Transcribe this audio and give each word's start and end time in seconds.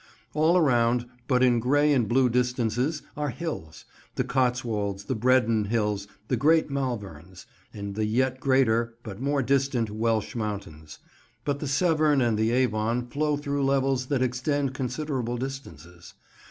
All 0.33 0.57
around, 0.57 1.05
but 1.27 1.43
in 1.43 1.59
grey 1.59 1.93
and 1.93 2.07
blue 2.07 2.27
distances, 2.27 3.03
are 3.15 3.29
hills: 3.29 3.85
the 4.15 4.23
Cotswolds, 4.23 5.03
the 5.03 5.13
Bredon 5.15 5.65
Hills, 5.65 6.07
the 6.27 6.35
greater 6.35 6.69
Malverns, 6.71 7.45
and 7.71 7.93
the 7.93 8.05
yet 8.05 8.39
greater, 8.39 8.95
but 9.03 9.21
more 9.21 9.43
distant 9.43 9.91
Welsh 9.91 10.35
mountains; 10.35 10.97
but 11.45 11.59
the 11.59 11.67
Severn 11.67 12.19
and 12.19 12.35
the 12.35 12.49
Avon 12.49 13.05
flow 13.09 13.37
through 13.37 13.63
levels 13.63 14.07
that 14.07 14.23
extend 14.23 14.73
considerable 14.73 15.37
distances. 15.37 16.15